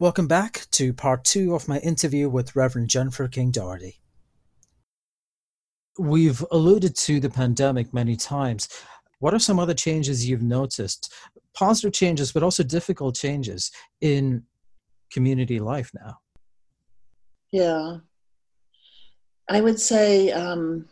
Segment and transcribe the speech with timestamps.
[0.00, 4.00] Welcome back to part two of my interview with Reverend Jennifer King Daugherty.
[5.98, 8.66] We've alluded to the pandemic many times.
[9.18, 11.12] What are some other changes you've noticed?
[11.52, 14.44] Positive changes, but also difficult changes in
[15.12, 16.16] community life now?
[17.52, 17.98] Yeah.
[19.50, 20.88] I would say um,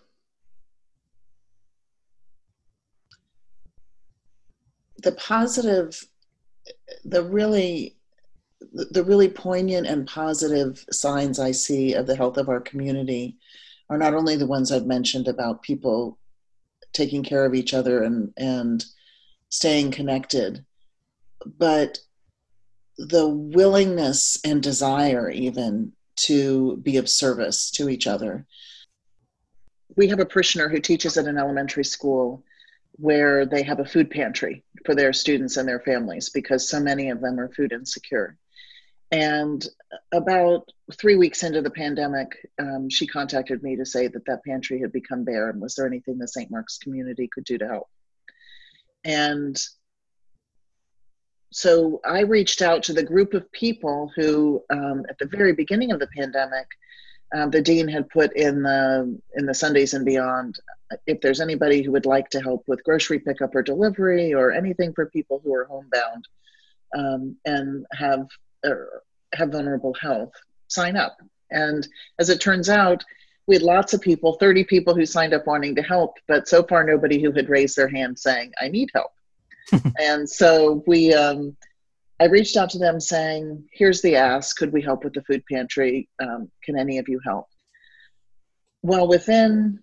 [4.99, 5.99] the positive,
[7.07, 7.98] the really
[8.61, 13.37] the really poignant and positive signs I see of the health of our community
[13.89, 16.19] are not only the ones I've mentioned about people
[16.93, 18.85] taking care of each other and, and
[19.49, 20.65] staying connected,
[21.59, 21.99] but
[22.97, 28.45] the willingness and desire, even to be of service to each other.
[29.97, 32.45] We have a parishioner who teaches at an elementary school
[32.93, 37.11] where they have a food pantry for their students and their families because so many
[37.11, 38.37] of them are food insecure.
[39.11, 39.67] And
[40.13, 44.81] about three weeks into the pandemic, um, she contacted me to say that that pantry
[44.81, 46.51] had become bare and was there anything the St.
[46.51, 47.89] Mark's community could do to help?
[49.05, 49.59] And
[51.51, 55.93] so I reached out to the group of people who, um, at the very beginning
[55.93, 56.67] of the pandemic,
[57.35, 60.59] um, the dean had put in the in the Sundays and beyond.
[61.07, 64.95] If there's anybody who would like to help with grocery pickup or delivery or anything
[64.95, 66.27] for people who are homebound
[66.97, 68.27] um, and have
[68.65, 69.03] or
[69.35, 70.33] have vulnerable health
[70.69, 71.17] sign up.
[71.51, 71.87] And
[72.19, 73.05] as it turns out,
[73.47, 76.63] we had lots of people, 30 people who signed up wanting to help, but so
[76.63, 79.13] far nobody who had raised their hand saying, I need help.
[79.99, 81.57] and so we, um,
[82.21, 85.43] I reached out to them saying, here's the ask, could we help with the food
[85.51, 86.09] pantry?
[86.21, 87.47] Um, can any of you help?
[88.83, 89.81] Well, within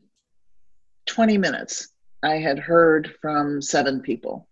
[1.08, 1.90] 20 minutes,
[2.22, 4.48] I had heard from seven people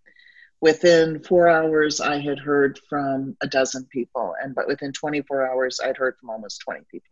[0.63, 5.81] within four hours i had heard from a dozen people and but within 24 hours
[5.83, 7.09] i'd heard from almost 20 people.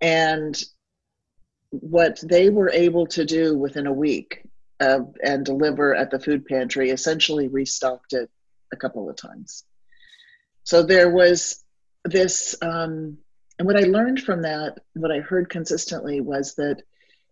[0.00, 0.62] And
[1.70, 4.44] what they were able to do within a week
[4.78, 8.30] and deliver at the food pantry essentially restocked it
[8.72, 9.64] a couple of times.
[10.62, 11.64] So there was
[12.04, 13.18] this um,
[13.58, 16.82] and what i learned from that what i heard consistently was that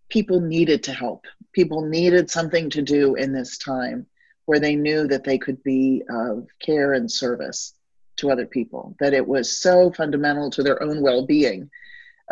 [0.09, 1.27] people needed to help.
[1.53, 4.07] People needed something to do in this time
[4.51, 7.73] where they knew that they could be of care and service
[8.17, 11.71] to other people, that it was so fundamental to their own well being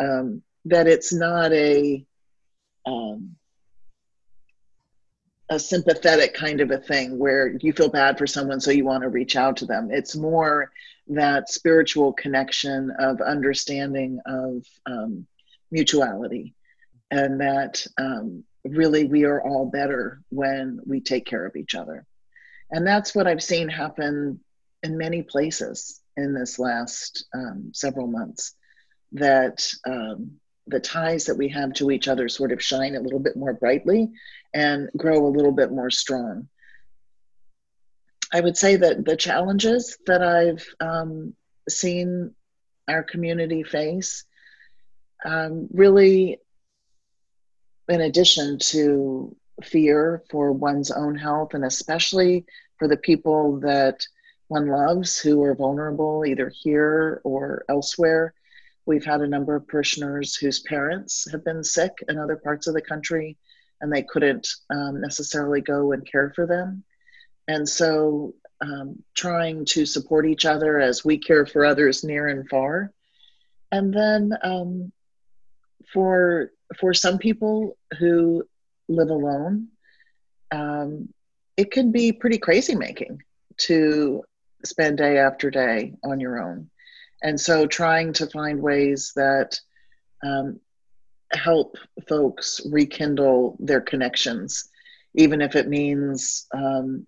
[0.01, 2.05] um, that it's not a
[2.85, 3.37] um,
[5.49, 9.03] a sympathetic kind of a thing where you feel bad for someone so you want
[9.03, 9.87] to reach out to them.
[9.89, 10.73] It's more
[11.07, 15.25] that spiritual connection of understanding of um,
[15.71, 16.53] mutuality
[17.11, 22.05] and that um, really we are all better when we take care of each other
[22.71, 24.39] and that's what I've seen happen
[24.83, 28.53] in many places in this last um, several months.
[29.13, 33.19] That um, the ties that we have to each other sort of shine a little
[33.19, 34.09] bit more brightly
[34.53, 36.47] and grow a little bit more strong.
[38.31, 41.33] I would say that the challenges that I've um,
[41.67, 42.35] seen
[42.87, 44.25] our community face
[45.25, 46.39] um, really,
[47.87, 52.45] in addition to fear for one's own health and especially
[52.77, 54.05] for the people that
[54.47, 58.33] one loves who are vulnerable either here or elsewhere.
[58.85, 62.73] We've had a number of parishioners whose parents have been sick in other parts of
[62.73, 63.37] the country
[63.81, 66.83] and they couldn't um, necessarily go and care for them.
[67.47, 72.47] And so, um, trying to support each other as we care for others near and
[72.49, 72.91] far.
[73.71, 74.91] And then um,
[75.93, 78.43] for for some people who
[78.89, 79.67] live alone,
[80.51, 81.09] um,
[81.55, 83.21] it can be pretty crazy making
[83.57, 84.23] to
[84.65, 86.69] spend day after day on your own.
[87.21, 89.59] And so trying to find ways that
[90.23, 90.59] um,
[91.31, 91.75] help
[92.07, 94.69] folks rekindle their connections,
[95.15, 97.05] even if it means um,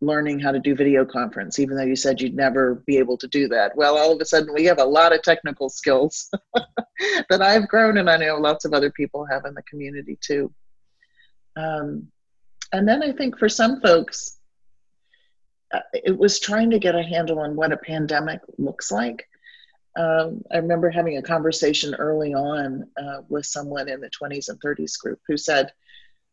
[0.00, 3.28] learning how to do video conference, even though you said you'd never be able to
[3.28, 3.74] do that.
[3.76, 6.30] Well, all of a sudden, we have a lot of technical skills
[7.30, 10.52] that I've grown, and I know lots of other people have in the community too.
[11.56, 12.08] Um,
[12.72, 14.36] and then I think for some folks,
[15.72, 19.28] uh, it was trying to get a handle on what a pandemic looks like.
[19.96, 24.60] Um, I remember having a conversation early on uh, with someone in the 20s and
[24.60, 25.72] 30s group who said,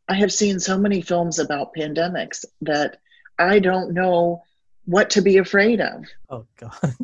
[0.10, 2.98] I have seen so many films about pandemics that
[3.40, 4.44] I don't know
[4.86, 6.06] what to be afraid of.
[6.30, 6.96] Oh God.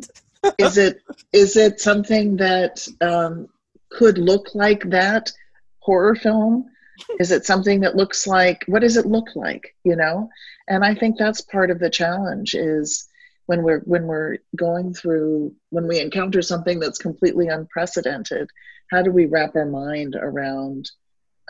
[0.58, 1.00] is it
[1.32, 3.48] is it something that um,
[3.90, 5.32] could look like that
[5.78, 6.70] horror film
[7.18, 10.28] is it something that looks like what does it look like you know?
[10.68, 13.08] And i think that's part of the challenge is
[13.46, 18.48] when we're when we're going through when we encounter something that's completely unprecedented
[18.90, 20.90] how do we wrap our mind around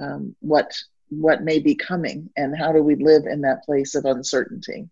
[0.01, 0.75] um, what
[1.11, 4.89] what may be coming and how do we live in that place of uncertainty?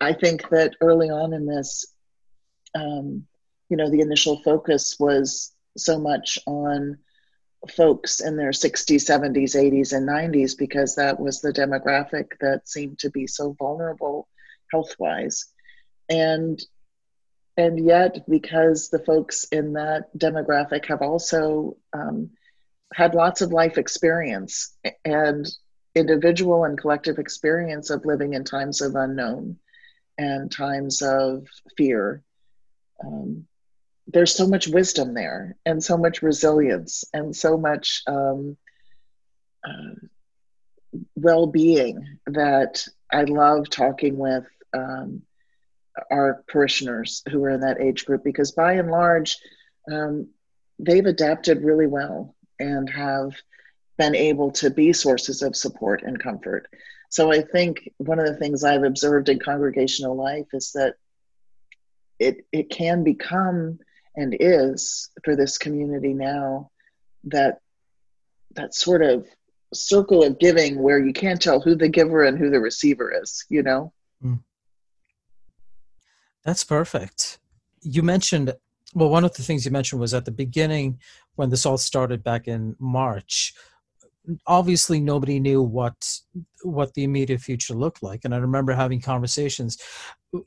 [0.00, 1.86] I think that early on in this
[2.74, 3.26] um,
[3.68, 6.98] you know the initial focus was so much on
[7.70, 12.98] folks in their 60s 70s 80s and 90s because that was the demographic that seemed
[12.98, 14.28] to be so vulnerable
[14.72, 15.46] health wise
[16.08, 16.60] and
[17.56, 22.30] and yet because the folks in that demographic have also um,
[22.94, 24.74] had lots of life experience
[25.04, 25.46] and
[25.94, 29.58] individual and collective experience of living in times of unknown
[30.18, 32.22] and times of fear.
[33.04, 33.46] Um,
[34.06, 38.56] there's so much wisdom there, and so much resilience, and so much um,
[39.64, 39.94] uh,
[41.14, 45.22] well being that I love talking with um,
[46.10, 49.38] our parishioners who are in that age group because, by and large,
[49.90, 50.28] um,
[50.78, 53.34] they've adapted really well and have
[53.98, 56.66] been able to be sources of support and comfort.
[57.10, 60.94] So I think one of the things I've observed in congregational life is that
[62.18, 63.78] it it can become
[64.16, 66.70] and is for this community now
[67.24, 67.58] that
[68.54, 69.26] that sort of
[69.72, 73.46] circle of giving where you can't tell who the giver and who the receiver is,
[73.48, 73.92] you know?
[74.22, 74.40] Mm.
[76.44, 77.38] That's perfect.
[77.80, 78.54] You mentioned
[78.94, 81.00] well, one of the things you mentioned was at the beginning
[81.36, 83.54] when this all started back in March.
[84.46, 85.94] Obviously, nobody knew what
[86.62, 89.78] what the immediate future looked like, and I remember having conversations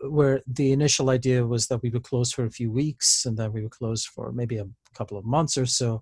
[0.02, 3.52] where the initial idea was that we would close for a few weeks, and then
[3.52, 6.02] we would close for maybe a couple of months or so,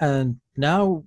[0.00, 1.04] and now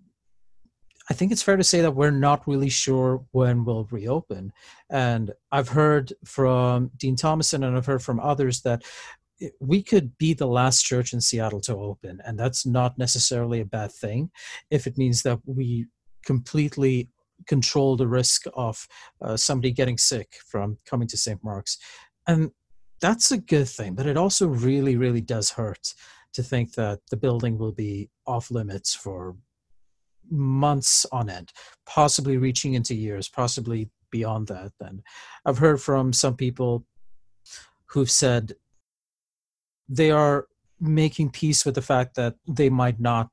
[1.10, 4.54] I think it's fair to say that we're not really sure when we'll reopen.
[4.90, 8.84] And I've heard from Dean Thomason and I've heard from others that
[9.60, 13.66] we could be the last church in Seattle to open, and that's not necessarily a
[13.66, 14.32] bad thing
[14.70, 15.88] if it means that we
[16.26, 17.10] completely
[17.48, 18.88] control the risk of
[19.22, 21.44] uh, somebody getting sick from coming to St.
[21.44, 21.78] Mark's.
[22.28, 22.52] And
[23.02, 25.94] that's a good thing, but it also really, really does hurt
[26.34, 29.36] to think that the building will be off limits for
[30.30, 31.52] months on end,
[31.86, 34.72] possibly reaching into years, possibly beyond that.
[34.80, 35.04] Then
[35.46, 36.86] I've heard from some people
[37.88, 38.54] who've said
[39.90, 40.48] they are
[40.80, 43.32] making peace with the fact that they might not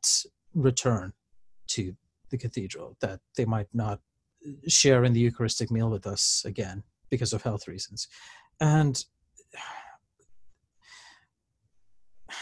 [0.54, 1.12] return
[1.68, 1.96] to
[2.30, 4.00] the cathedral, that they might not
[4.68, 8.08] share in the Eucharistic meal with us again because of health reasons.
[8.60, 9.02] And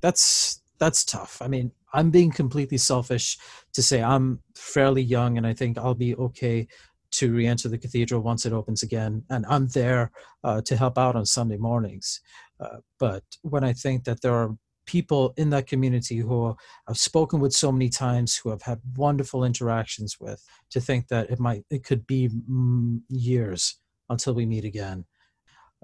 [0.00, 1.40] that's that's tough.
[1.40, 3.38] I mean, I'm being completely selfish
[3.72, 6.68] to say I'm fairly young and I think I'll be okay
[7.12, 10.10] to re-enter the cathedral once it opens again and i'm there
[10.42, 12.20] uh, to help out on sunday mornings
[12.60, 16.56] uh, but when I think that there are people in that community who
[16.88, 21.30] I've spoken with so many times, who have had wonderful interactions with, to think that
[21.30, 23.78] it might, it could be mm, years
[24.08, 25.04] until we meet again.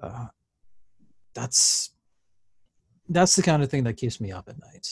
[0.01, 0.27] Uh,
[1.35, 1.91] that's
[3.09, 4.87] that's the kind of thing that keeps me up at night.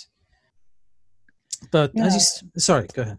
[1.72, 2.06] But yeah.
[2.06, 3.18] as you, sorry, go ahead.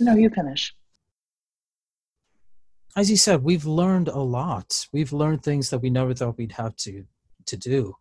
[0.00, 0.74] No, you finish
[2.96, 4.88] as you said, we've learned a lot.
[4.90, 7.04] We've learned things that we never thought we'd have to
[7.46, 7.94] to do,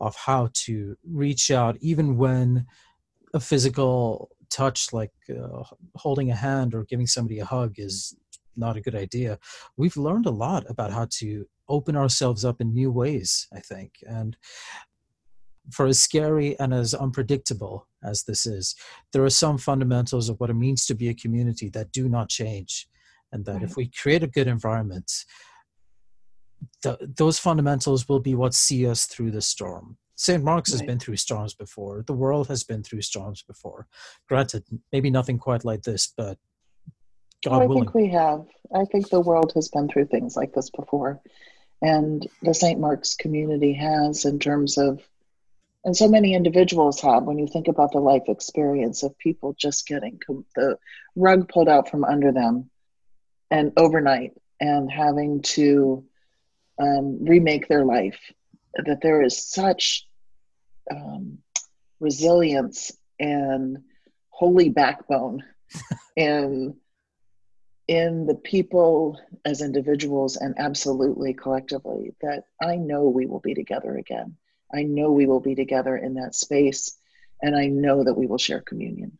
[0.00, 2.66] of how to reach out, even when
[3.34, 5.62] a physical touch, like uh,
[5.96, 8.16] holding a hand or giving somebody a hug, is
[8.56, 9.38] not a good idea.
[9.76, 13.48] We've learned a lot about how to open ourselves up in new ways.
[13.52, 14.36] I think, and
[15.72, 18.74] for as scary and as unpredictable as this is,
[19.12, 22.28] there are some fundamentals of what it means to be a community that do not
[22.28, 22.88] change
[23.32, 23.62] and that right.
[23.62, 25.24] if we create a good environment
[26.82, 29.96] the, those fundamentals will be what see us through the storm.
[30.16, 30.80] St mark's right.
[30.80, 32.02] has been through storms before.
[32.06, 33.86] The world has been through storms before.
[34.28, 36.38] Granted maybe nothing quite like this but
[37.44, 38.46] God well, i think we have.
[38.74, 41.20] I think the world has been through things like this before.
[41.82, 45.02] And the st mark's community has in terms of
[45.84, 49.86] and so many individuals have when you think about the life experience of people just
[49.86, 50.18] getting
[50.56, 50.78] the
[51.14, 52.70] rug pulled out from under them
[53.52, 56.04] and overnight and having to
[56.78, 58.18] um, remake their life
[58.84, 60.06] that there is such
[60.90, 61.38] um,
[62.00, 63.78] resilience and
[64.30, 65.42] holy backbone
[66.16, 66.74] in
[67.88, 73.96] in the people as individuals and absolutely collectively that I know we will be together
[73.96, 74.36] again.
[74.74, 76.98] I know we will be together in that space
[77.40, 79.18] and I know that we will share communion.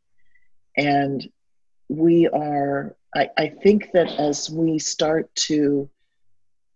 [0.76, 1.26] And
[1.88, 5.88] we are I, I think that as we start to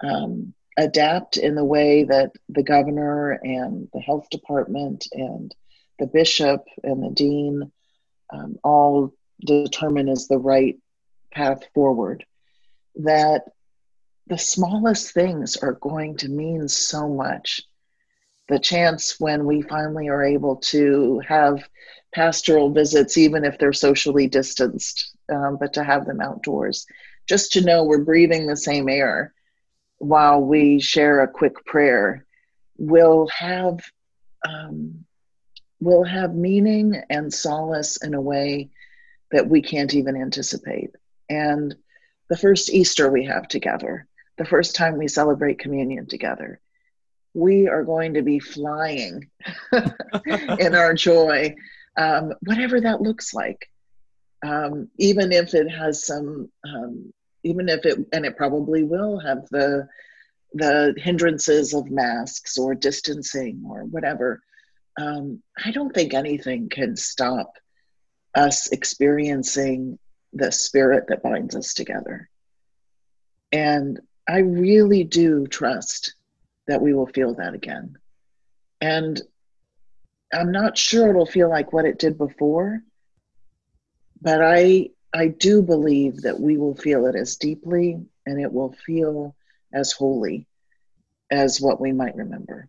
[0.02, 5.54] um, adapt in the way that the governor and the health department and
[5.98, 7.70] the bishop and the dean
[8.32, 9.12] um, all
[9.44, 10.78] determine is the right
[11.32, 12.24] path forward,
[12.96, 13.42] that
[14.26, 17.62] the smallest things are going to mean so much.
[18.48, 21.68] The chance when we finally are able to have
[22.14, 26.86] pastoral visits, even if they're socially distanced, um, but to have them outdoors,
[27.28, 29.32] just to know we're breathing the same air
[30.00, 32.24] while we share a quick prayer
[32.78, 33.80] will have
[34.48, 35.04] um,
[35.78, 38.70] will have meaning and solace in a way
[39.30, 40.90] that we can't even anticipate.
[41.28, 41.74] And
[42.28, 44.06] the first Easter we have together,
[44.38, 46.60] the first time we celebrate communion together,
[47.34, 49.30] we are going to be flying
[50.58, 51.54] in our joy,
[51.96, 53.70] um, whatever that looks like.
[54.42, 59.48] Um, even if it has some, um, even if it, and it probably will have
[59.50, 59.88] the
[60.52, 64.42] the hindrances of masks or distancing or whatever
[65.00, 67.54] um, I don't think anything can stop
[68.34, 69.98] us experiencing
[70.32, 72.28] the spirit that binds us together.
[73.52, 76.14] And I really do trust
[76.66, 77.96] that we will feel that again.
[78.80, 79.20] And
[80.32, 82.82] I'm not sure it'll feel like what it did before,
[84.22, 88.74] but I I do believe that we will feel it as deeply and it will
[88.86, 89.34] feel
[89.72, 90.46] as holy
[91.30, 92.68] as what we might remember.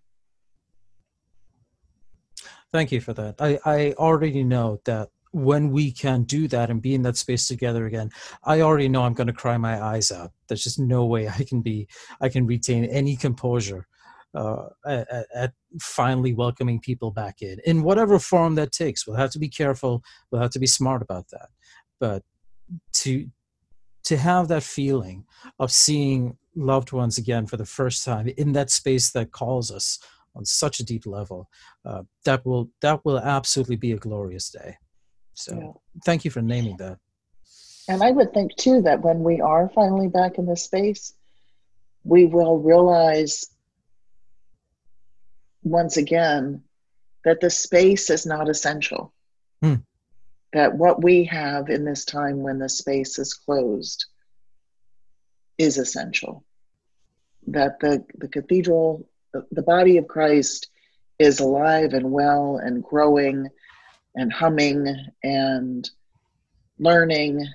[2.71, 3.35] Thank you for that.
[3.39, 7.47] I, I already know that when we can do that and be in that space
[7.47, 8.11] together again,
[8.43, 10.31] I already know I'm going to cry my eyes out.
[10.47, 11.87] There's just no way I can be,
[12.21, 13.87] I can retain any composure
[14.33, 19.07] uh, at, at, finally welcoming people back in, in whatever form that takes.
[19.07, 20.03] We'll have to be careful.
[20.29, 21.49] We'll have to be smart about that.
[22.01, 22.23] But
[22.95, 23.29] to
[24.03, 25.25] to have that feeling
[25.59, 29.99] of seeing loved ones again for the first time in that space that calls us
[30.35, 31.49] on such a deep level
[31.85, 34.75] uh, that will that will absolutely be a glorious day
[35.33, 36.01] so yeah.
[36.05, 36.97] thank you for naming that
[37.87, 41.13] and i would think too that when we are finally back in this space
[42.03, 43.45] we will realize
[45.63, 46.61] once again
[47.23, 49.13] that the space is not essential
[49.61, 49.75] hmm.
[50.53, 54.05] That what we have in this time when the space is closed
[55.57, 56.43] is essential
[57.47, 59.07] that the, the cathedral
[59.51, 60.69] the, body of Christ
[61.19, 63.47] is alive and well and growing
[64.15, 64.93] and humming
[65.23, 65.89] and
[66.79, 67.47] learning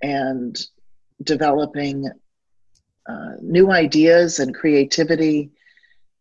[0.00, 0.60] and
[1.22, 2.08] developing
[3.08, 5.50] uh, new ideas and creativity.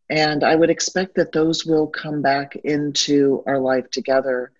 [0.09, 4.51] And I would expect that those will come back into our life together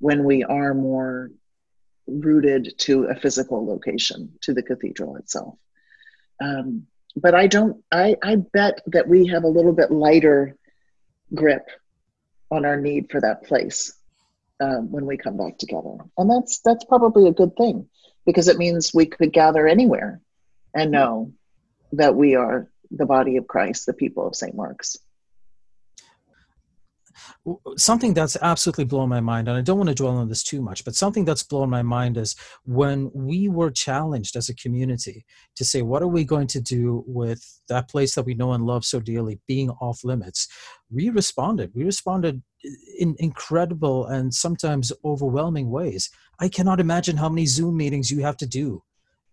[0.00, 1.30] when we are more
[2.06, 5.56] rooted to a physical location, to the cathedral itself.
[6.40, 6.86] Um,
[7.16, 7.82] but I don't.
[7.90, 10.56] I I bet that we have a little bit lighter
[11.34, 11.66] grip
[12.50, 13.92] on our need for that place
[14.60, 17.88] um, when we come back together, and that's that's probably a good thing
[18.24, 20.20] because it means we could gather anywhere
[20.74, 21.32] and know
[21.92, 24.54] that we are the body of Christ, the people of St.
[24.54, 24.96] Mark's
[27.76, 30.60] something that's absolutely blown my mind, and I don't want to dwell on this too
[30.60, 35.24] much, but something that's blown my mind is when we were challenged as a community
[35.56, 38.64] to say, what are we going to do with that place that we know and
[38.64, 40.48] love so dearly being off limits?
[40.90, 41.72] We responded.
[41.74, 42.42] We responded
[42.98, 46.10] in incredible and sometimes overwhelming ways.
[46.40, 48.82] I cannot imagine how many Zoom meetings you have to do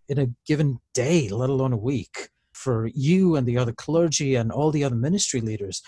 [0.07, 2.29] in a given day, let alone a week.
[2.53, 5.81] For you and the other clergy and all the other ministry leaders,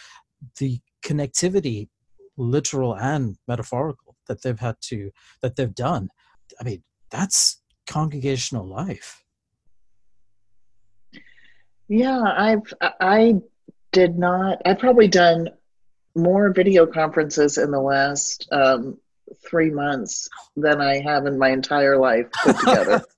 [0.59, 1.89] the connectivity
[2.37, 6.09] literal and metaphorical that they've had to that they've done.
[6.59, 9.23] I mean that's congregational life.
[11.89, 13.35] Yeah i've i
[13.93, 15.49] did not i've probably done
[16.15, 18.97] more video conferences in the last um,
[19.47, 20.27] three months
[20.57, 23.03] than i have in my entire life put together.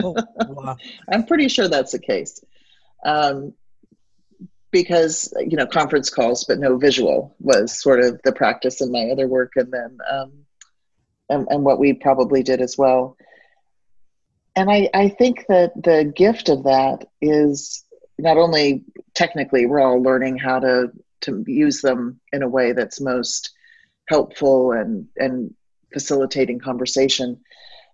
[0.00, 0.14] Oh,
[0.46, 0.76] wow.
[1.12, 2.40] i'm pretty sure that's the case.
[3.04, 3.52] Um,
[4.72, 9.10] because you know conference calls but no visual was sort of the practice in my
[9.10, 10.32] other work and then um,
[11.32, 13.16] and, and what we probably did as well.
[14.54, 17.84] And I, I think that the gift of that is
[18.18, 23.00] not only technically we're all learning how to to use them in a way that's
[23.00, 23.50] most
[24.08, 25.54] helpful and and
[25.92, 27.40] facilitating conversation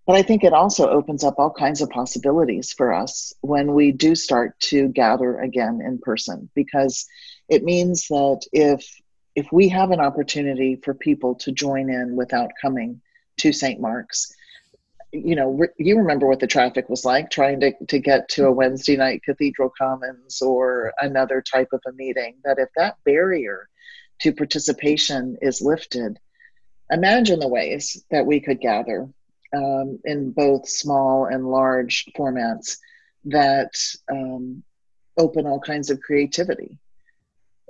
[0.08, 3.92] but I think it also opens up all kinds of possibilities for us when we
[3.92, 7.06] do start to gather again in person, because
[7.50, 8.88] it means that if
[9.36, 13.02] if we have an opportunity for people to join in without coming
[13.36, 13.82] to St.
[13.82, 14.34] Mark's,
[15.12, 18.46] you know, re- you remember what the traffic was like trying to, to get to
[18.46, 22.36] a Wednesday night Cathedral Commons or another type of a meeting.
[22.44, 23.68] That if that barrier
[24.22, 26.18] to participation is lifted,
[26.90, 29.06] imagine the ways that we could gather
[29.54, 32.78] um, in both small and large formats
[33.24, 33.74] that
[34.10, 34.62] um,
[35.16, 36.78] open all kinds of creativity.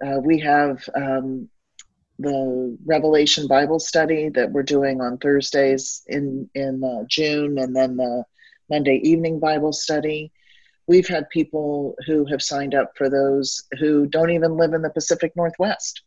[0.04, 1.48] Uh, we have um,
[2.18, 7.96] the Revelation Bible study that we're doing on Thursdays in in uh, June, and then
[7.96, 8.24] the
[8.70, 10.32] Monday evening Bible study.
[10.86, 14.90] We've had people who have signed up for those who don't even live in the
[14.90, 16.02] Pacific Northwest,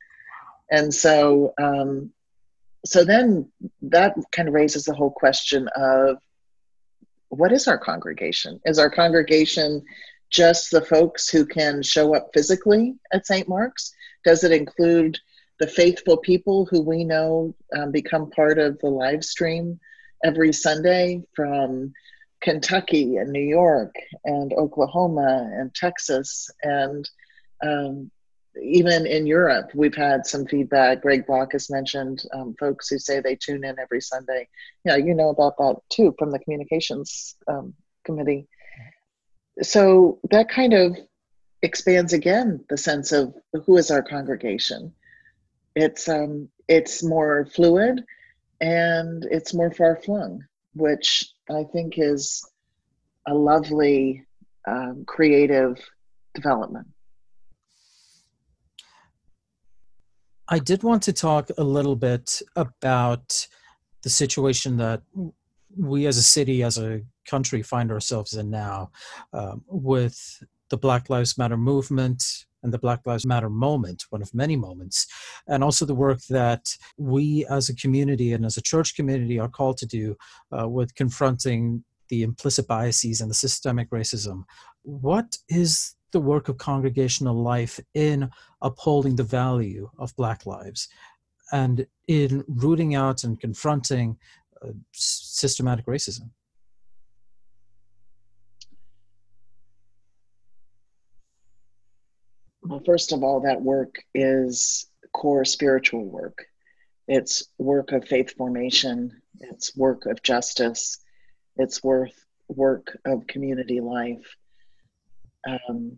[0.72, 2.12] and so um,
[2.86, 3.52] so then
[3.84, 6.18] that kind of raises the whole question of
[7.30, 8.60] what is our congregation?
[8.66, 9.84] Is our congregation
[10.30, 13.48] just the folks who can show up physically at St.
[13.48, 13.94] Mark's?
[14.26, 15.18] Does it include
[15.60, 19.80] the faithful people who we know um, become part of the live stream
[20.24, 21.94] every Sunday from
[22.42, 23.94] Kentucky and New York
[24.26, 27.08] and Oklahoma and Texas and
[27.64, 28.12] um,
[28.62, 31.02] even in Europe, we've had some feedback.
[31.02, 34.48] Greg Block has mentioned um, folks who say they tune in every Sunday.
[34.84, 38.48] Yeah, you know about that too from the communications um, committee.
[39.62, 40.98] So that kind of
[41.62, 43.34] expands again the sense of
[43.66, 44.94] who is our congregation.
[45.76, 48.04] It's um, it's more fluid
[48.60, 50.44] and it's more far flung,
[50.74, 52.44] which I think is
[53.28, 54.26] a lovely
[54.68, 55.78] um, creative
[56.34, 56.88] development.
[60.52, 63.48] I did want to talk a little bit about
[64.04, 65.02] the situation that
[65.78, 68.92] we as a city, as a country, find ourselves in now
[69.32, 72.22] um, with the Black Lives Matter movement
[72.64, 75.08] and the Black Lives Matter moment, one of many moments,
[75.48, 79.48] and also the work that we as a community and as a church community are
[79.48, 80.18] called to do
[80.52, 84.44] uh, with confronting the implicit biases and the systemic racism.
[84.84, 88.30] What is the work of congregational life in
[88.62, 90.90] upholding the value of Black lives
[91.52, 94.18] and in rooting out and confronting
[94.64, 96.30] uh, systematic racism.
[102.64, 106.46] Well, first of all, that work is core spiritual work.
[107.08, 111.00] It's work of faith formation, it's work of justice,
[111.58, 112.14] it's worth
[112.48, 114.38] work of community life
[115.48, 115.98] um,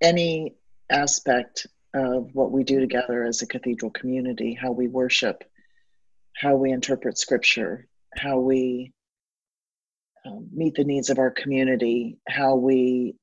[0.00, 0.54] any
[0.90, 5.44] aspect of what we do together as a cathedral community, how we worship,
[6.36, 8.92] how we interpret scripture, how we
[10.24, 13.14] um, meet the needs of our community, how we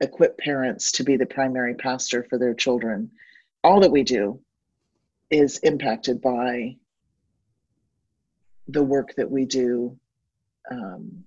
[0.00, 3.10] equip parents to be the primary pastor for their children.
[3.64, 4.40] All that we do
[5.30, 6.76] is impacted by
[8.68, 9.98] the work that we do
[10.70, 11.24] um,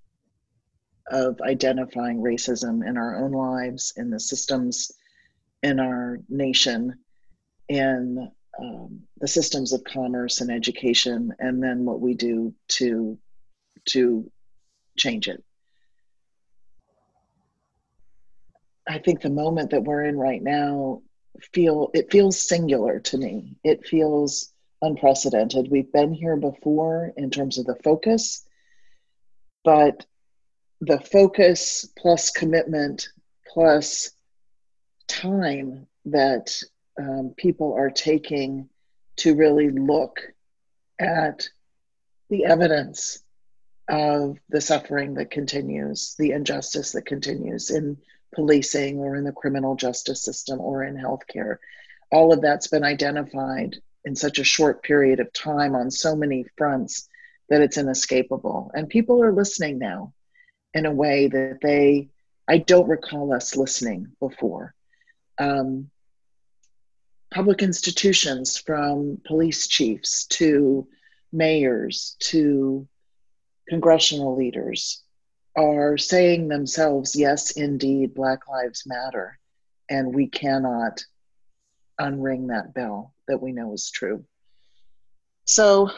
[1.09, 4.91] of identifying racism in our own lives, in the systems
[5.63, 6.97] in our nation,
[7.67, 13.17] in um, the systems of commerce and education, and then what we do to
[13.85, 14.29] to
[14.97, 15.43] change it.
[18.87, 21.01] I think the moment that we're in right now
[21.53, 23.55] feel it feels singular to me.
[23.63, 25.69] It feels unprecedented.
[25.69, 28.45] We've been here before in terms of the focus,
[29.63, 30.05] but
[30.81, 33.09] the focus plus commitment
[33.47, 34.11] plus
[35.07, 36.61] time that
[36.97, 38.69] um, people are taking
[39.17, 40.21] to really look
[40.99, 41.49] at
[42.29, 43.21] the evidence
[43.89, 47.97] of the suffering that continues, the injustice that continues in
[48.33, 51.57] policing or in the criminal justice system or in healthcare.
[52.11, 56.45] All of that's been identified in such a short period of time on so many
[56.57, 57.09] fronts
[57.49, 58.71] that it's inescapable.
[58.73, 60.13] And people are listening now
[60.73, 62.09] in a way that they,
[62.47, 64.73] I don't recall us listening before.
[65.37, 65.89] Um,
[67.31, 70.87] public institutions, from police chiefs to
[71.31, 72.87] mayors to
[73.67, 75.03] congressional leaders,
[75.55, 79.37] are saying themselves, yes, indeed, Black Lives Matter.
[79.89, 81.03] And we cannot
[81.99, 84.23] unring that bell that we know is true.
[85.45, 85.89] So,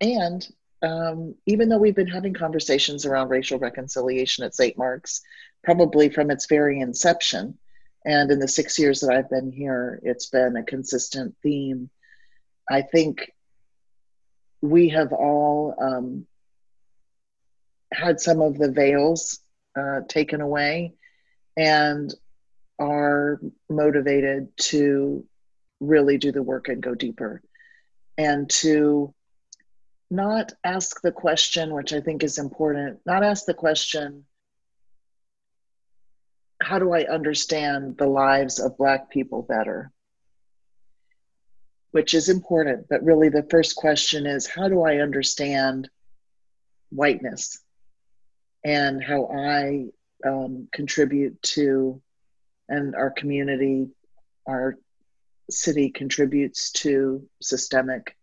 [0.00, 0.46] and
[0.82, 4.78] um, even though we've been having conversations around racial reconciliation at St.
[4.78, 5.20] Mark's,
[5.62, 7.58] probably from its very inception,
[8.04, 11.90] and in the six years that I've been here, it's been a consistent theme.
[12.68, 13.30] I think
[14.62, 16.26] we have all um,
[17.92, 19.40] had some of the veils
[19.78, 20.94] uh, taken away
[21.56, 22.12] and
[22.78, 25.26] are motivated to
[25.80, 27.42] really do the work and go deeper
[28.16, 29.14] and to
[30.10, 34.24] not ask the question, which I think is important, not ask the question,
[36.60, 39.92] how do I understand the lives of Black people better?
[41.92, 45.88] Which is important, but really the first question is, how do I understand
[46.90, 47.60] whiteness
[48.64, 49.86] and how I
[50.26, 52.02] um, contribute to,
[52.68, 53.88] and our community,
[54.46, 54.76] our
[55.50, 58.16] city contributes to systemic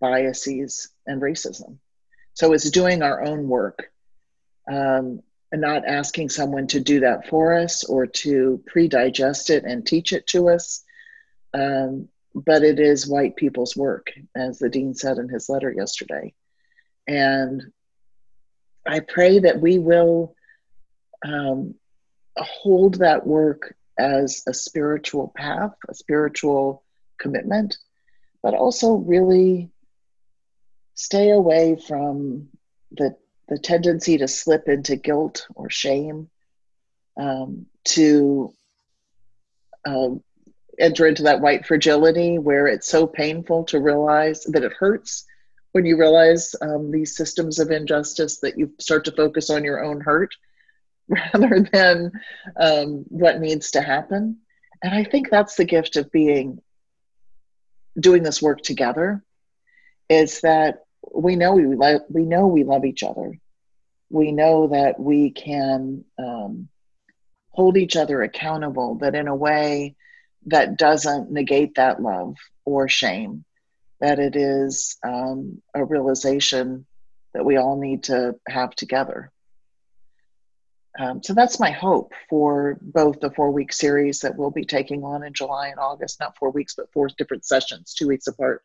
[0.00, 1.78] biases and racism.
[2.34, 3.90] So it's doing our own work
[4.70, 9.64] um, and not asking someone to do that for us or to pre digest it
[9.64, 10.82] and teach it to us.
[11.52, 16.32] Um, but it is white people's work, as the dean said in his letter yesterday.
[17.06, 17.62] And
[18.86, 20.34] I pray that we will
[21.24, 21.74] um,
[22.36, 26.84] hold that work as a spiritual path, a spiritual
[27.18, 27.76] commitment,
[28.42, 29.70] but also really
[30.94, 32.48] stay away from
[32.92, 33.16] the
[33.48, 36.30] the tendency to slip into guilt or shame,
[37.18, 38.52] um, to
[39.84, 40.10] uh,
[40.78, 45.26] enter into that white fragility where it's so painful to realize that it hurts
[45.72, 49.82] when you realize um, these systems of injustice that you start to focus on your
[49.82, 50.34] own hurt
[51.08, 52.12] rather than
[52.58, 54.38] um, what needs to happen.
[54.82, 56.60] And I think that's the gift of being
[57.98, 59.22] doing this work together
[60.08, 60.84] is that
[61.14, 63.38] we know we love we know we love each other.
[64.10, 66.68] We know that we can um,
[67.50, 69.96] hold each other accountable, but in a way
[70.46, 73.44] that doesn't negate that love or shame.
[74.00, 76.86] That it is um, a realization
[77.34, 79.30] that we all need to have together.
[80.98, 85.04] Um, so that's my hope for both the four week series that we'll be taking
[85.04, 88.62] on in July and August, not four weeks, but four different sessions, two weeks apart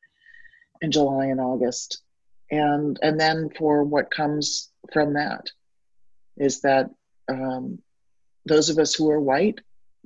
[0.82, 2.02] in July and August.
[2.50, 5.52] And, and then for what comes from that
[6.38, 6.90] is that
[7.28, 7.80] um,
[8.46, 9.60] those of us who are white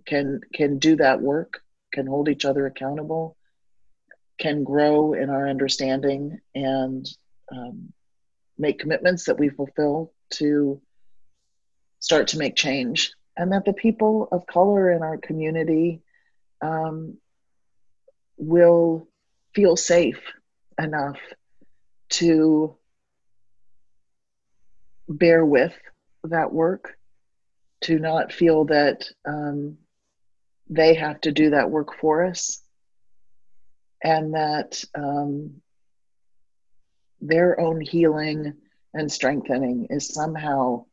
[0.06, 1.62] can, can do that work,
[1.94, 3.38] can hold each other accountable,
[4.40, 7.08] can grow in our understanding and
[7.52, 7.94] um,
[8.58, 10.82] make commitments that we fulfill to
[12.00, 16.02] start to make change, and that the people of color in our community
[16.62, 17.18] um,
[18.38, 19.08] will
[19.54, 20.20] feel safe
[20.80, 21.18] enough
[22.10, 22.76] to
[25.08, 25.74] bear with
[26.24, 26.98] that work,
[27.82, 29.78] to not feel that um,
[30.70, 32.62] they have to do that work for us,
[34.04, 35.62] and that um,
[37.22, 38.54] their own healing
[38.94, 40.86] and strengthening is somehow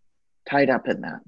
[0.49, 1.21] tied up in that.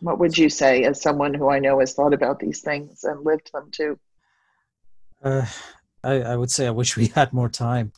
[0.00, 3.24] What would you say as someone who I know has thought about these things and
[3.24, 3.98] lived them too?
[5.22, 5.46] Uh,
[6.02, 7.92] I, I would say I wish we had more time.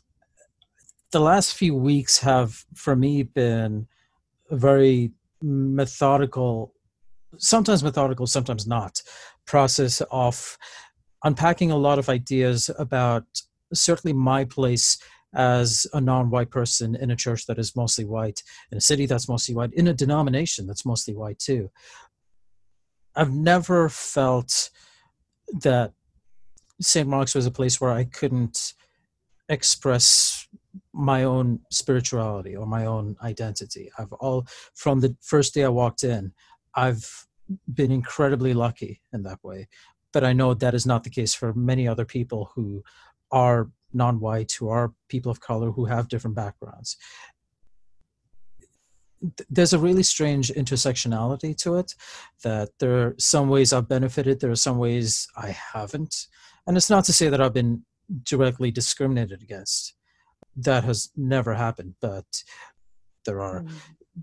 [1.12, 3.86] The last few weeks have, for me, been
[4.50, 6.74] very methodical,
[7.38, 9.00] sometimes methodical, sometimes not,
[9.46, 10.58] process of
[11.22, 13.24] unpacking a lot of ideas about
[13.72, 14.98] certainly my place
[15.34, 19.28] as a non-white person in a church that is mostly white in a city that's
[19.28, 21.68] mostly white in a denomination that's mostly white too
[23.16, 24.70] i've never felt
[25.60, 25.92] that
[26.80, 28.74] st mark's was a place where i couldn't
[29.48, 30.48] express
[30.92, 33.90] my own spirituality or my own identity.
[33.98, 36.32] I've all from the first day i walked in
[36.74, 37.26] i've
[37.74, 39.68] been incredibly lucky in that way.
[40.12, 42.82] But i know that is not the case for many other people who
[43.30, 46.96] are non-white who are people of color who have different backgrounds.
[49.48, 51.94] There's a really strange intersectionality to it
[52.42, 56.26] that there are some ways i've benefited there are some ways i haven't
[56.66, 57.82] and it's not to say that i've been
[58.22, 59.94] directly discriminated against.
[60.56, 62.44] That has never happened but
[63.24, 63.72] there are mm.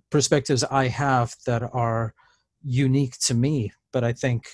[0.10, 2.14] perspectives i have that are
[2.64, 4.46] unique to me but i think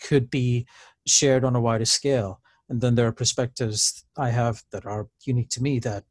[0.00, 0.66] could be
[1.06, 2.40] shared on a wider scale.
[2.68, 6.04] And then there are perspectives i have that are unique to me that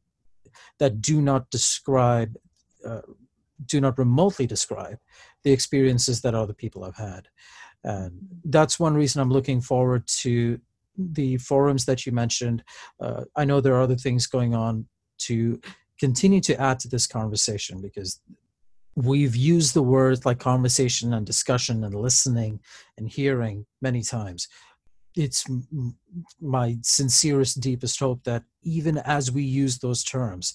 [0.78, 2.36] that do not describe
[2.86, 3.02] uh,
[3.66, 4.98] do not remotely describe
[5.42, 7.28] the experiences that other people have had.
[7.84, 10.60] And that's one reason i'm looking forward to
[10.98, 12.62] the forums that you mentioned
[13.00, 14.86] uh, i know there are other things going on
[15.18, 15.60] to
[15.98, 18.20] continue to add to this conversation because
[18.94, 22.60] we've used the words like conversation and discussion and listening
[22.96, 24.48] and hearing many times
[25.18, 25.44] it's
[26.40, 30.54] my sincerest, deepest hope that even as we use those terms,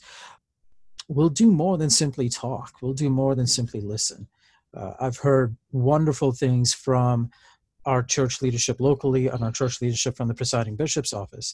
[1.08, 2.72] we'll do more than simply talk.
[2.82, 4.28] We'll do more than simply listen.
[4.76, 7.30] Uh, I've heard wonderful things from
[7.86, 11.54] our church leadership locally and our church leadership from the presiding bishop's office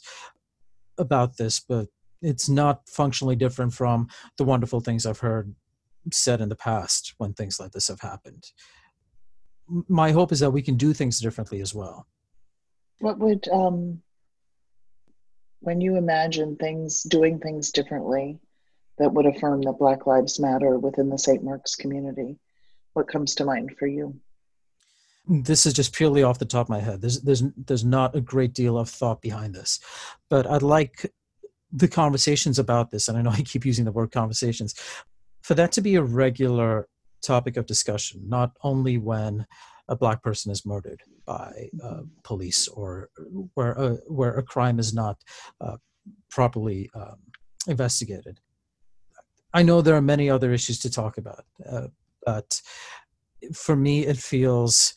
[0.97, 1.87] about this, but
[2.21, 5.55] it's not functionally different from the wonderful things I've heard
[6.11, 8.51] said in the past when things like this have happened.
[9.87, 12.07] My hope is that we can do things differently as well.
[12.99, 14.01] What would, um,
[15.61, 18.39] when you imagine things, doing things differently
[18.97, 21.43] that would affirm that Black Lives Matter within the St.
[21.43, 22.37] Mark's community,
[22.93, 24.19] what comes to mind for you?
[25.31, 27.01] This is just purely off the top of my head.
[27.01, 29.79] There's, there's, there's not a great deal of thought behind this,
[30.27, 31.13] but I'd like
[31.71, 34.73] the conversations about this, and I know I keep using the word conversations,
[35.43, 36.87] for that to be a regular
[37.21, 39.45] topic of discussion, not only when
[39.87, 43.09] a black person is murdered by uh, police or
[43.53, 45.17] where a, where a crime is not
[45.61, 45.77] uh,
[46.31, 47.17] properly um,
[47.67, 48.39] investigated.
[49.53, 51.87] I know there are many other issues to talk about, uh,
[52.25, 52.61] but
[53.53, 54.93] for me, it feels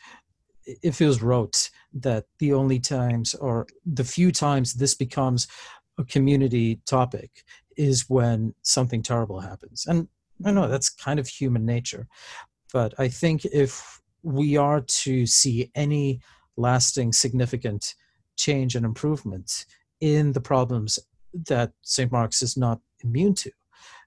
[0.67, 5.47] it feels rote that the only times or the few times this becomes
[5.99, 7.45] a community topic
[7.77, 9.87] is when something terrible happens.
[9.87, 10.09] And
[10.45, 12.07] I know that's kind of human nature.
[12.73, 16.21] But I think if we are to see any
[16.57, 17.95] lasting, significant
[18.37, 19.67] change and improvement
[20.01, 20.99] in the problems
[21.49, 22.11] that St.
[22.11, 23.51] Mark's is not immune to,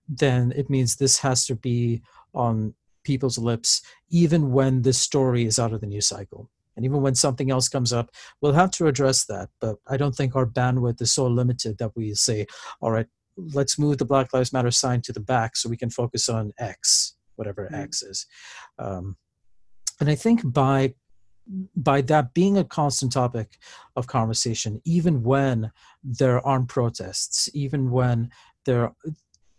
[0.07, 2.01] then it means this has to be
[2.33, 2.73] on
[3.05, 6.49] people's lips, even when this story is out of the news cycle.
[6.75, 8.09] And even when something else comes up,
[8.41, 9.49] we'll have to address that.
[9.61, 12.47] But I don't think our bandwidth is so limited that we say,
[12.81, 15.89] all right, let's move the Black Lives Matter sign to the back so we can
[15.89, 17.75] focus on X, whatever mm-hmm.
[17.75, 18.25] X is.
[18.77, 19.15] Um,
[19.99, 20.95] and I think by
[21.75, 23.59] by that being a constant topic
[23.95, 25.71] of conversation, even when
[26.03, 28.31] there aren't protests, even when
[28.65, 28.93] there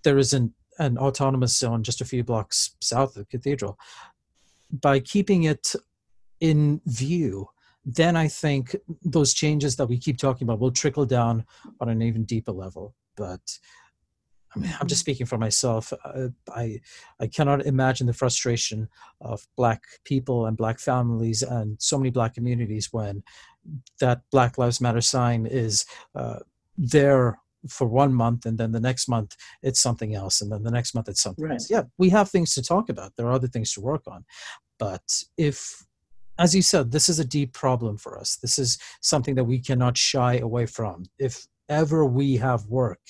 [0.02, 3.78] there isn't an autonomous zone just a few blocks south of the cathedral,
[4.70, 5.74] by keeping it
[6.40, 7.48] in view,
[7.84, 11.44] then I think those changes that we keep talking about will trickle down
[11.80, 12.94] on an even deeper level.
[13.16, 13.58] But
[14.54, 15.92] I mean, I'm just speaking for myself.
[16.04, 16.80] Uh, I
[17.20, 18.88] I cannot imagine the frustration
[19.20, 23.22] of Black people and Black families and so many Black communities when
[24.00, 25.84] that Black Lives Matter sign is
[26.14, 26.38] uh,
[26.76, 30.70] there for one month and then the next month it's something else and then the
[30.70, 31.54] next month it's something right.
[31.54, 31.70] else.
[31.70, 33.12] Yeah, we have things to talk about.
[33.16, 34.24] There are other things to work on.
[34.78, 35.84] But if
[36.38, 38.36] as you said, this is a deep problem for us.
[38.36, 41.04] This is something that we cannot shy away from.
[41.18, 43.00] If ever we have work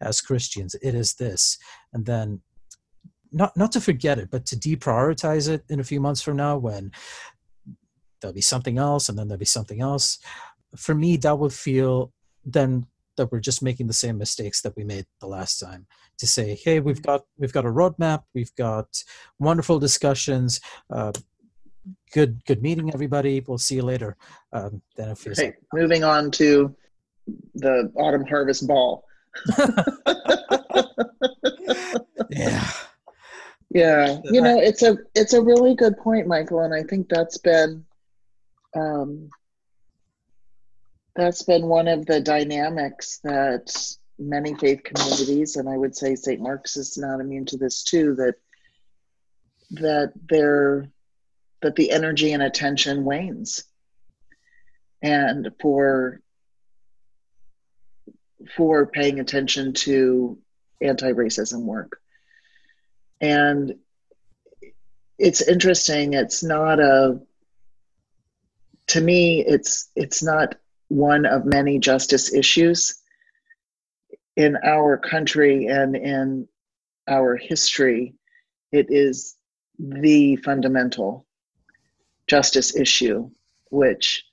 [0.00, 1.58] as Christians, it is this.
[1.92, 2.40] And then
[3.32, 6.56] not not to forget it, but to deprioritize it in a few months from now
[6.56, 6.90] when
[8.20, 10.18] there'll be something else and then there'll be something else.
[10.76, 12.12] For me, that would feel
[12.44, 12.86] then
[13.20, 15.86] that we're just making the same mistakes that we made the last time
[16.18, 18.88] to say hey we've got we've got a roadmap we've got
[19.38, 21.12] wonderful discussions uh,
[22.12, 23.42] good good meeting everybody.
[23.46, 24.16] We'll see you later.
[24.52, 26.74] Um, then it feels hey, like- moving on to
[27.54, 29.04] the autumn harvest ball.
[32.32, 32.70] Yeah.
[33.70, 37.38] Yeah you know it's a it's a really good point michael and i think that's
[37.38, 37.84] been
[38.76, 39.28] um
[41.20, 43.74] that's been one of the dynamics that
[44.18, 48.14] many faith communities and i would say st mark's is not immune to this too
[48.14, 48.34] that
[49.70, 50.90] that they're
[51.62, 53.64] that the energy and attention wanes.
[55.02, 56.20] And for
[58.56, 60.38] for paying attention to
[60.80, 62.00] anti-racism work.
[63.20, 63.74] And
[65.18, 67.20] it's interesting it's not a
[68.88, 70.56] to me it's it's not
[70.90, 73.00] one of many justice issues
[74.36, 76.48] in our country and in
[77.08, 78.14] our history.
[78.72, 79.36] It is
[79.78, 81.26] the fundamental
[82.26, 83.30] justice issue,
[83.70, 84.24] which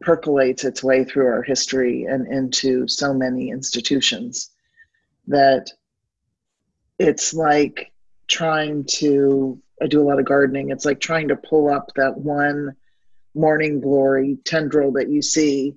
[0.00, 4.50] percolates its way through our history and into so many institutions
[5.26, 5.70] that
[6.98, 7.92] it's like
[8.26, 10.70] trying to i do a lot of gardening.
[10.70, 12.74] It's like trying to pull up that one
[13.34, 15.74] morning glory tendril that you see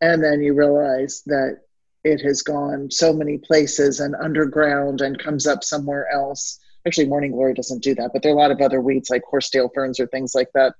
[0.00, 1.58] and then you realize that
[2.04, 6.58] it has gone so many places and underground and comes up somewhere else.
[6.86, 9.22] Actually morning glory doesn't do that but there are a lot of other weeds like
[9.22, 10.74] horsetail ferns or things like that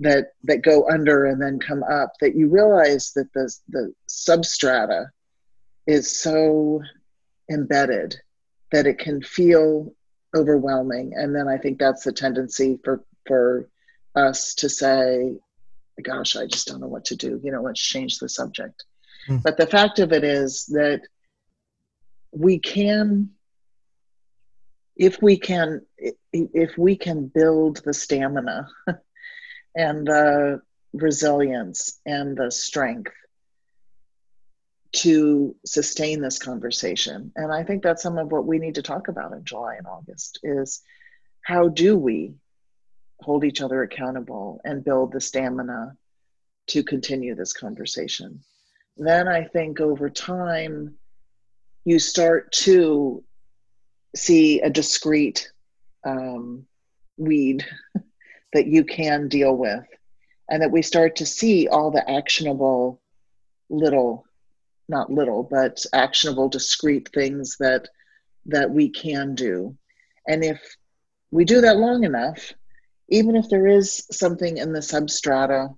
[0.00, 5.06] that that go under and then come up that you realize that the the substrata
[5.86, 6.82] is so
[7.50, 8.14] embedded
[8.70, 9.92] that it can feel
[10.36, 11.12] overwhelming.
[11.14, 13.68] And then i think that's the tendency for for
[14.14, 15.38] us to say
[16.02, 18.84] gosh i just don't know what to do you know let's change the subject
[19.28, 19.42] mm.
[19.42, 21.02] but the fact of it is that
[22.32, 23.30] we can
[24.96, 25.80] if we can
[26.32, 28.68] if we can build the stamina
[29.76, 30.60] and the
[30.92, 33.12] resilience and the strength
[34.92, 37.32] to sustain this conversation.
[37.36, 39.86] And I think that's some of what we need to talk about in July and
[39.86, 40.82] August is
[41.42, 42.34] how do we
[43.20, 45.96] hold each other accountable and build the stamina
[46.68, 48.40] to continue this conversation.
[48.96, 50.94] Then I think over time,
[51.84, 53.24] you start to
[54.14, 55.50] see a discrete
[56.04, 56.66] um,
[57.16, 57.66] weed
[58.52, 59.84] that you can deal with,
[60.50, 63.00] and that we start to see all the actionable
[63.70, 64.26] little,
[64.88, 67.88] not little, but actionable discrete things that
[68.46, 69.76] that we can do.
[70.26, 70.60] And if
[71.30, 72.52] we do that long enough,
[73.08, 75.74] even if there is something in the substrata,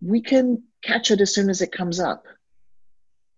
[0.00, 2.26] we can catch it as soon as it comes up.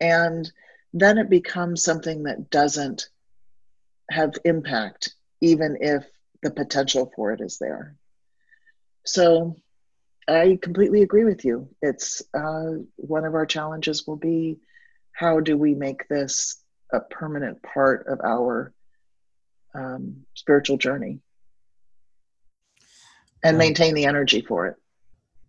[0.01, 0.51] And
[0.93, 3.09] then it becomes something that doesn't
[4.11, 6.05] have impact, even if
[6.43, 7.97] the potential for it is there.
[9.05, 9.57] So
[10.29, 11.69] I completely agree with you.
[11.83, 14.59] It's uh, one of our challenges will be
[15.13, 16.57] how do we make this
[16.93, 18.73] a permanent part of our
[19.75, 21.21] um, spiritual journey
[23.47, 24.77] and maintain the energy for it.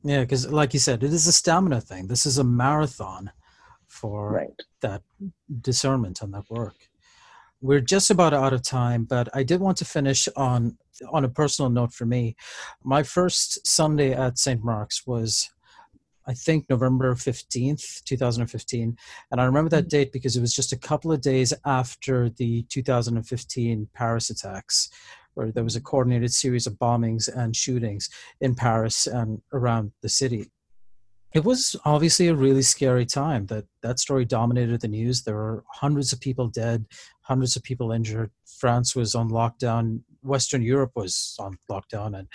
[0.04, 2.08] Yeah, because like you said, it is a stamina thing.
[2.08, 3.32] This is a marathon
[3.88, 4.62] for right.
[4.82, 5.02] that
[5.62, 6.76] discernment and that work.
[7.60, 10.78] We're just about out of time, but I did want to finish on
[11.12, 12.36] on a personal note for me.
[12.84, 14.64] My first Sunday at St.
[14.64, 15.50] Mark's was
[16.28, 18.98] I think November 15th, 2015.
[19.32, 19.90] And I remember that mm.
[19.90, 24.90] date because it was just a couple of days after the 2015 Paris attacks,
[25.38, 28.10] where there was a coordinated series of bombings and shootings
[28.42, 30.50] in Paris and around the city.
[31.32, 33.46] It was obviously a really scary time.
[33.46, 35.22] That that story dominated the news.
[35.22, 36.86] There were hundreds of people dead,
[37.22, 38.32] hundreds of people injured.
[38.58, 40.02] France was on lockdown.
[40.24, 42.28] Western Europe was on lockdown, and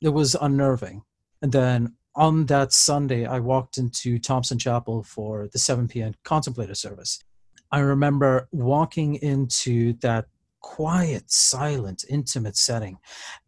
[0.00, 1.02] it was unnerving.
[1.42, 6.14] And then on that Sunday, I walked into Thomsen Chapel for the 7 p.m.
[6.24, 7.20] contemplative service.
[7.70, 10.26] I remember walking into that
[10.66, 12.98] quiet, silent, intimate setting.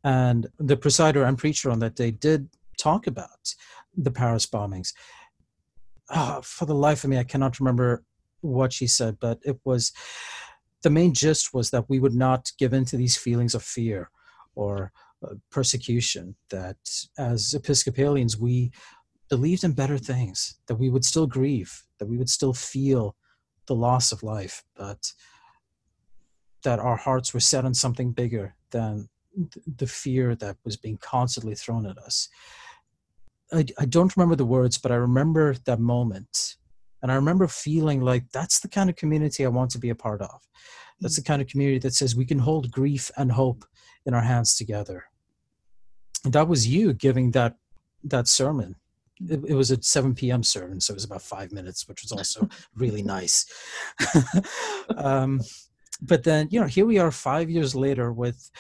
[0.05, 3.55] And the presider and preacher on that day did talk about
[3.97, 4.93] the Paris bombings.
[6.11, 8.05] Oh, for the life of me, I cannot remember
[8.41, 9.93] what she said, but it was
[10.83, 14.11] the main gist was that we would not give in to these feelings of fear
[14.55, 14.93] or
[15.25, 16.79] uh, persecution, that
[17.19, 18.71] as Episcopalians, we
[19.29, 23.17] believed in better things, that we would still grieve, that we would still feel
[23.67, 25.13] the loss of life, but
[26.65, 29.09] that our hearts were set on something bigger than
[29.77, 32.29] the fear that was being constantly thrown at us.
[33.53, 36.57] I, I don't remember the words, but I remember that moment.
[37.03, 39.95] And I remember feeling like that's the kind of community I want to be a
[39.95, 40.41] part of.
[41.01, 43.65] That's the kind of community that says we can hold grief and hope
[44.05, 45.05] in our hands together.
[46.25, 47.57] And that was you giving that
[48.05, 48.77] that sermon.
[49.21, 50.43] It, it was a 7 p.m.
[50.43, 53.47] sermon, so it was about five minutes, which was also really nice.
[54.97, 55.41] um,
[56.01, 58.51] but then you know here we are five years later with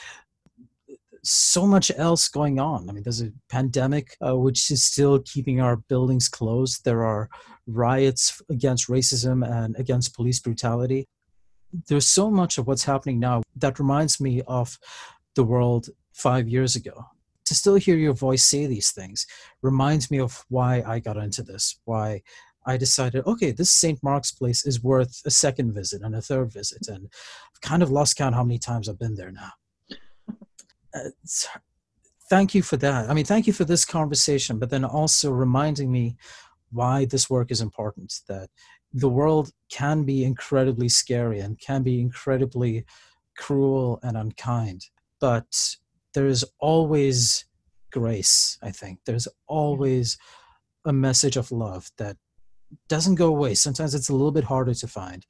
[1.22, 2.88] so much else going on.
[2.88, 6.84] I mean, there's a pandemic uh, which is still keeping our buildings closed.
[6.84, 7.28] There are
[7.66, 11.06] riots against racism and against police brutality.
[11.88, 14.78] There's so much of what's happening now that reminds me of
[15.34, 17.04] the world five years ago.
[17.46, 19.26] To still hear your voice say these things
[19.62, 22.22] reminds me of why I got into this, why
[22.68, 23.98] I decided, okay, this St.
[24.02, 26.86] Mark's place is worth a second visit and a third visit.
[26.86, 27.08] And
[27.54, 29.52] I've kind of lost count how many times I've been there now.
[30.94, 31.10] Uh,
[32.30, 33.10] thank you for that.
[33.10, 36.16] I mean, thank you for this conversation, but then also reminding me
[36.70, 38.48] why this work is important, that
[38.94, 42.86] the world can be incredibly scary and can be incredibly
[43.36, 44.86] cruel and unkind,
[45.20, 45.76] but
[46.14, 47.44] there is always
[47.92, 49.00] grace, I think.
[49.04, 50.16] There's always
[50.86, 52.16] a message of love that
[52.88, 53.54] doesn't go away.
[53.54, 55.26] Sometimes it's a little bit harder to find,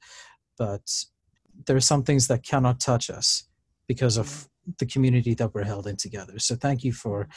[0.57, 0.81] but
[1.65, 3.43] there are some things that cannot touch us
[3.87, 4.71] because of mm-hmm.
[4.79, 6.39] the community that we're held in together.
[6.39, 7.27] So thank you for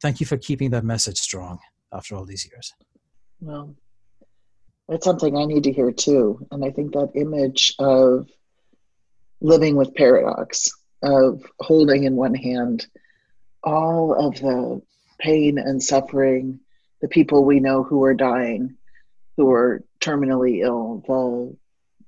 [0.00, 1.58] thank you for keeping that message strong
[1.92, 2.72] after all these years.
[3.40, 3.74] Well,
[4.88, 6.46] it's something I need to hear too.
[6.50, 8.28] And I think that image of
[9.40, 10.70] living with paradox,
[11.02, 12.86] of holding in one hand
[13.62, 14.80] all of the
[15.18, 16.60] pain and suffering,
[17.00, 18.76] the people we know who are dying,
[19.36, 21.56] who are terminally ill, the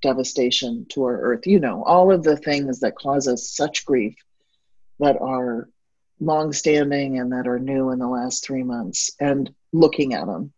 [0.01, 4.15] devastation to our earth, you know, all of the things that cause us such grief
[5.01, 5.69] that are
[6.21, 10.53] long-standing and that are new in the last three months, and looking at them.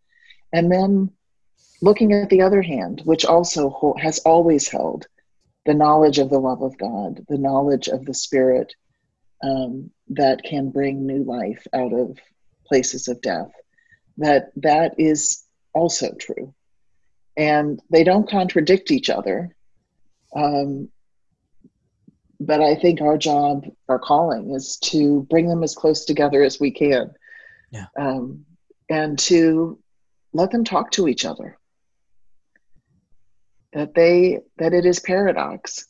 [0.53, 1.11] And then
[1.81, 5.07] looking at the other hand, which also has always held
[5.65, 8.73] the knowledge of the love of God, the knowledge of the Spirit
[9.43, 12.17] um, that can bring new life out of
[12.65, 13.51] places of death.
[14.17, 15.43] That that is
[15.73, 16.53] also true
[17.37, 19.55] and they don't contradict each other.
[20.35, 20.89] Um,
[22.39, 26.59] but I think our job, our calling, is to bring them as close together as
[26.59, 27.13] we can,
[27.71, 27.85] yeah.
[27.97, 28.45] um,
[28.89, 29.79] and to
[30.33, 31.57] let them talk to each other.
[33.73, 35.85] That they that it is paradox,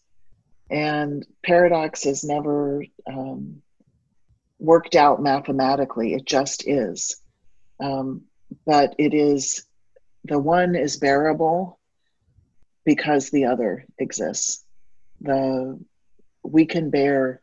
[0.69, 3.61] and paradox is never um,
[4.59, 6.13] worked out mathematically.
[6.13, 7.15] It just is,
[7.79, 8.23] um,
[8.65, 9.65] but it is
[10.25, 11.79] the one is bearable
[12.85, 14.63] because the other exists.
[15.21, 15.79] The
[16.43, 17.41] we can bear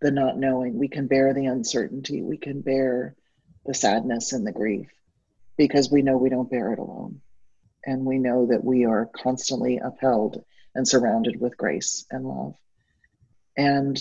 [0.00, 3.14] the not knowing, we can bear the uncertainty, we can bear
[3.66, 4.88] the sadness and the grief
[5.58, 7.20] because we know we don't bear it alone.
[7.84, 10.42] And we know that we are constantly upheld
[10.74, 12.54] and surrounded with grace and love.
[13.56, 14.00] And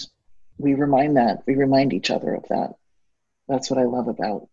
[0.58, 2.76] we remind that, we remind each other of that.
[3.48, 4.48] That's what I love about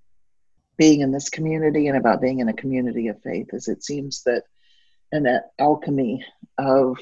[0.77, 4.23] being in this community and about being in a community of faith is it seems
[4.25, 4.43] that
[5.13, 6.25] and that alchemy
[6.59, 6.99] of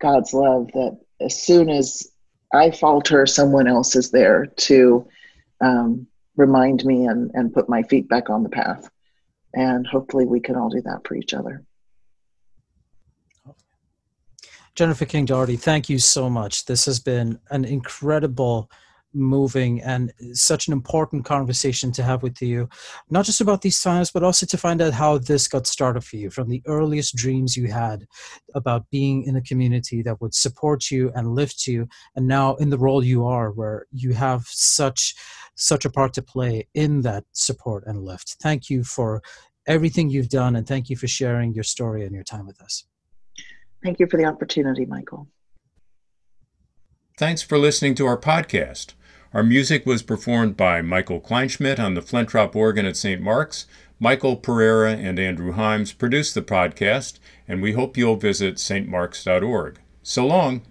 [0.00, 2.10] God's love that as soon as
[2.52, 5.06] I falter, someone else is there to
[5.60, 8.90] um, remind me and, and put my feet back on the path.
[9.54, 11.62] And hopefully we can all do that for each other.
[14.74, 16.64] Jennifer King Daugherty, thank you so much.
[16.64, 18.70] This has been an incredible
[19.12, 22.68] moving and such an important conversation to have with you
[23.10, 26.16] not just about these times but also to find out how this got started for
[26.16, 28.06] you from the earliest dreams you had
[28.54, 32.70] about being in a community that would support you and lift you and now in
[32.70, 35.14] the role you are where you have such
[35.60, 38.36] such a part to play in that support and lift.
[38.42, 39.22] Thank you for
[39.66, 42.84] everything you've done and thank you for sharing your story and your time with us.
[43.82, 45.28] Thank you for the opportunity michael.
[47.16, 48.94] Thanks for listening to our podcast.
[49.32, 53.20] Our music was performed by Michael Kleinschmidt on the Flentrop organ at St.
[53.20, 53.66] Mark's.
[54.00, 59.78] Michael Pereira and Andrew Himes produced the podcast, and we hope you'll visit stmarks.org.
[60.02, 60.62] So long.